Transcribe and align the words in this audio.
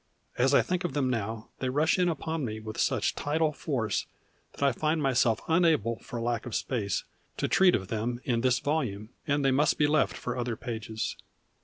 As 0.35 0.55
I 0.55 0.63
think 0.63 0.83
of 0.83 0.93
them 0.93 1.11
now 1.11 1.49
they 1.59 1.69
rush 1.69 1.99
in 1.99 2.09
upon 2.09 2.43
me 2.43 2.59
with 2.59 2.79
such 2.79 3.13
tidal 3.13 3.53
force 3.53 4.07
that 4.53 4.63
I 4.63 4.71
find 4.71 4.99
myself 4.99 5.41
unable 5.47 5.99
for 5.99 6.19
lack 6.19 6.47
of 6.47 6.55
space 6.55 7.03
to 7.37 7.47
treat 7.47 7.75
of 7.75 7.89
them 7.89 8.19
in 8.23 8.41
this 8.41 8.57
volume, 8.57 9.09
and 9.27 9.45
they 9.45 9.51
must 9.51 9.77
be 9.77 9.85
left 9.85 10.17
for 10.17 10.35
other 10.35 10.55
pages. 10.55 11.17